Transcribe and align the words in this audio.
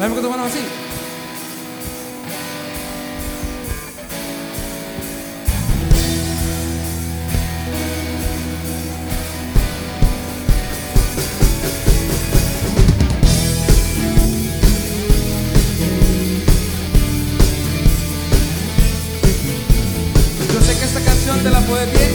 Dame 0.00 0.14
con 0.14 0.22
tus 0.22 0.30
manos 0.30 0.46
así. 0.46 0.60
Yo 20.54 20.60
sé 20.62 20.78
que 20.78 20.84
esta 20.86 21.00
canción 21.00 21.42
te 21.42 21.50
la 21.50 21.60
puedes 21.60 21.92
bien, 21.92 22.09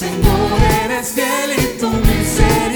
Señor, 0.00 0.62
eres 0.82 1.12
fiel 1.12 1.52
y 1.58 1.78
tu 1.78 1.90
misericordia. 1.90 2.69